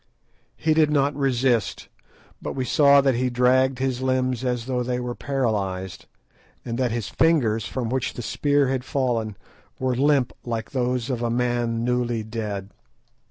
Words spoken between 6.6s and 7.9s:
and that his fingers, from